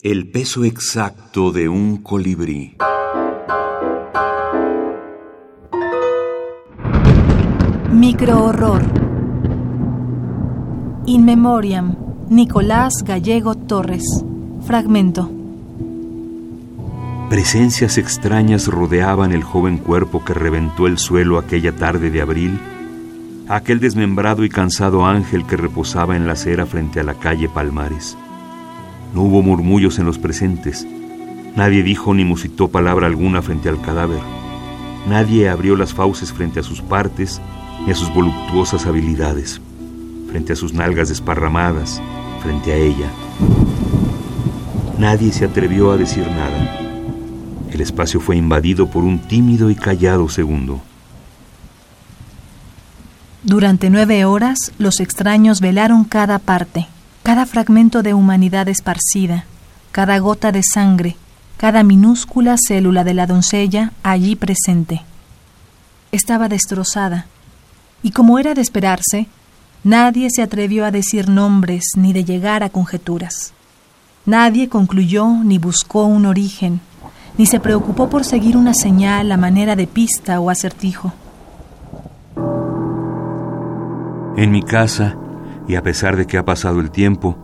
El 0.00 0.30
peso 0.30 0.62
exacto 0.62 1.50
de 1.50 1.68
un 1.68 1.96
colibrí. 1.96 2.76
Microhorror. 7.90 8.84
In 11.06 11.24
Memoriam. 11.24 11.96
Nicolás 12.28 13.02
Gallego 13.04 13.56
Torres. 13.56 14.04
Fragmento. 14.64 15.28
Presencias 17.28 17.98
extrañas 17.98 18.68
rodeaban 18.68 19.32
el 19.32 19.42
joven 19.42 19.78
cuerpo 19.78 20.24
que 20.24 20.32
reventó 20.32 20.86
el 20.86 20.98
suelo 20.98 21.38
aquella 21.38 21.74
tarde 21.74 22.12
de 22.12 22.20
abril, 22.20 22.60
aquel 23.48 23.80
desmembrado 23.80 24.44
y 24.44 24.48
cansado 24.48 25.04
ángel 25.04 25.44
que 25.44 25.56
reposaba 25.56 26.14
en 26.14 26.28
la 26.28 26.34
acera 26.34 26.66
frente 26.66 27.00
a 27.00 27.02
la 27.02 27.14
calle 27.14 27.48
Palmares. 27.48 28.16
No 29.14 29.22
hubo 29.22 29.42
murmullos 29.42 29.98
en 29.98 30.06
los 30.06 30.18
presentes. 30.18 30.86
Nadie 31.56 31.82
dijo 31.82 32.14
ni 32.14 32.24
musitó 32.24 32.68
palabra 32.68 33.06
alguna 33.06 33.42
frente 33.42 33.68
al 33.68 33.80
cadáver. 33.80 34.20
Nadie 35.08 35.48
abrió 35.48 35.76
las 35.76 35.94
fauces 35.94 36.32
frente 36.32 36.60
a 36.60 36.62
sus 36.62 36.82
partes 36.82 37.40
ni 37.84 37.92
a 37.92 37.94
sus 37.94 38.12
voluptuosas 38.12 38.86
habilidades, 38.86 39.60
frente 40.28 40.52
a 40.52 40.56
sus 40.56 40.74
nalgas 40.74 41.08
desparramadas, 41.08 42.02
frente 42.42 42.72
a 42.72 42.76
ella. 42.76 43.10
Nadie 44.98 45.32
se 45.32 45.46
atrevió 45.46 45.92
a 45.92 45.96
decir 45.96 46.26
nada. 46.26 46.78
El 47.70 47.80
espacio 47.80 48.20
fue 48.20 48.36
invadido 48.36 48.90
por 48.90 49.04
un 49.04 49.18
tímido 49.18 49.70
y 49.70 49.74
callado 49.74 50.28
segundo. 50.28 50.80
Durante 53.42 53.88
nueve 53.88 54.24
horas 54.24 54.72
los 54.78 55.00
extraños 55.00 55.60
velaron 55.60 56.04
cada 56.04 56.38
parte 56.38 56.88
cada 57.28 57.44
fragmento 57.44 58.02
de 58.02 58.14
humanidad 58.14 58.70
esparcida, 58.70 59.44
cada 59.92 60.18
gota 60.18 60.50
de 60.50 60.62
sangre, 60.62 61.18
cada 61.58 61.82
minúscula 61.82 62.56
célula 62.56 63.04
de 63.04 63.12
la 63.12 63.26
doncella 63.26 63.92
allí 64.02 64.34
presente. 64.34 65.02
Estaba 66.10 66.48
destrozada, 66.48 67.26
y 68.02 68.12
como 68.12 68.38
era 68.38 68.54
de 68.54 68.62
esperarse, 68.62 69.26
nadie 69.84 70.30
se 70.30 70.40
atrevió 70.40 70.86
a 70.86 70.90
decir 70.90 71.28
nombres 71.28 71.84
ni 71.96 72.14
de 72.14 72.24
llegar 72.24 72.62
a 72.62 72.70
conjeturas. 72.70 73.52
Nadie 74.24 74.70
concluyó 74.70 75.28
ni 75.44 75.58
buscó 75.58 76.06
un 76.06 76.24
origen, 76.24 76.80
ni 77.36 77.44
se 77.44 77.60
preocupó 77.60 78.08
por 78.08 78.24
seguir 78.24 78.56
una 78.56 78.72
señal 78.72 79.30
a 79.32 79.36
manera 79.36 79.76
de 79.76 79.86
pista 79.86 80.40
o 80.40 80.48
acertijo. 80.48 81.12
En 84.38 84.50
mi 84.50 84.62
casa, 84.62 85.14
y 85.68 85.76
a 85.76 85.82
pesar 85.82 86.16
de 86.16 86.26
que 86.26 86.38
ha 86.38 86.44
pasado 86.46 86.80
el 86.80 86.90
tiempo, 86.90 87.36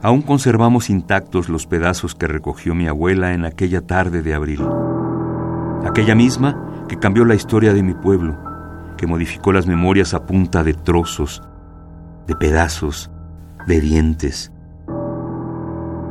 aún 0.00 0.22
conservamos 0.22 0.88
intactos 0.88 1.48
los 1.48 1.66
pedazos 1.66 2.14
que 2.14 2.28
recogió 2.28 2.72
mi 2.74 2.86
abuela 2.86 3.34
en 3.34 3.44
aquella 3.44 3.80
tarde 3.80 4.22
de 4.22 4.32
abril. 4.32 4.64
Aquella 5.84 6.14
misma 6.14 6.86
que 6.88 6.98
cambió 6.98 7.24
la 7.24 7.34
historia 7.34 7.74
de 7.74 7.82
mi 7.82 7.94
pueblo, 7.94 8.38
que 8.96 9.08
modificó 9.08 9.52
las 9.52 9.66
memorias 9.66 10.14
a 10.14 10.24
punta 10.24 10.62
de 10.62 10.74
trozos, 10.74 11.42
de 12.28 12.36
pedazos, 12.36 13.10
de 13.66 13.80
dientes, 13.80 14.52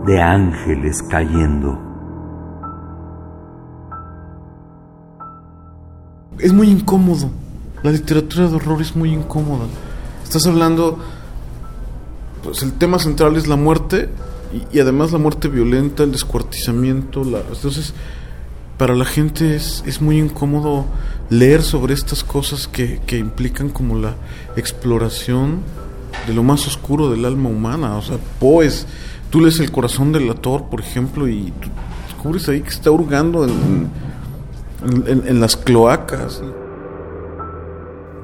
de 0.06 0.22
ángeles 0.22 1.02
cayendo. 1.04 1.80
Es 6.40 6.52
muy 6.52 6.70
incómodo. 6.70 7.30
La 7.84 7.92
literatura 7.92 8.48
de 8.48 8.56
horror 8.56 8.82
es 8.82 8.96
muy 8.96 9.14
incómoda. 9.14 9.66
Estás 10.24 10.46
hablando 10.48 11.00
pues 12.44 12.64
el 12.64 12.74
tema 12.74 13.00
central 13.00 13.36
es 13.36 13.48
la 13.48 13.56
muerte 13.56 14.10
y, 14.72 14.80
además 14.80 15.12
la 15.12 15.18
muerte 15.18 15.48
violenta, 15.48 16.04
el 16.04 16.12
descuartizamiento. 16.12 17.24
La, 17.24 17.40
entonces, 17.40 17.94
para 18.78 18.96
la 18.96 19.06
gente 19.06 19.56
es, 19.56 19.84
es 19.86 20.02
muy 20.02 20.20
incómodo 20.20 20.86
leer 21.30 21.62
sobre 21.62 21.94
estas 21.94 22.24
cosas 22.24 22.68
que, 22.68 23.00
que 23.06 23.18
implican 23.18 23.70
como 23.70 23.98
la 23.98 24.16
exploración 24.56 25.60
de 26.28 26.34
lo 26.34 26.44
más 26.44 26.68
oscuro 26.68 27.10
del 27.10 27.26
alma 27.26 27.50
humana. 27.50 27.96
O 27.96 28.02
sea, 28.02 28.18
pues, 28.40 28.88
tú 29.30 29.40
lees 29.40 29.60
el 29.60 29.72
corazón 29.72 30.12
del 30.12 30.30
ator, 30.30 30.66
por 30.70 30.82
ejemplo, 30.82 31.28
y 31.28 31.54
tú 31.62 31.70
descubres 32.08 32.50
ahí 32.50 32.62
que 32.62 32.70
está 32.70 32.92
hurgando 32.92 33.46
en, 33.46 33.90
en, 35.08 35.28
en 35.28 35.40
las 35.40 35.56
cloacas. 35.56 36.42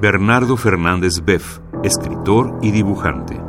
Bernardo 0.00 0.56
Fernández 0.56 1.24
Beff, 1.24 1.58
escritor 1.82 2.58
y 2.62 2.70
dibujante. 2.70 3.47